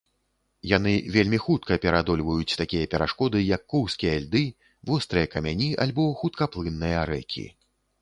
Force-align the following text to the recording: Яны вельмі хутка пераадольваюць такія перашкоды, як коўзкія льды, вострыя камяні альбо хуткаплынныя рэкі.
Яны 0.69 0.93
вельмі 1.15 1.39
хутка 1.45 1.77
пераадольваюць 1.83 2.57
такія 2.63 2.89
перашкоды, 2.95 3.43
як 3.55 3.69
коўзкія 3.75 4.17
льды, 4.27 4.43
вострыя 4.91 5.31
камяні 5.37 5.73
альбо 5.89 6.11
хуткаплынныя 6.25 7.09
рэкі. 7.17 7.51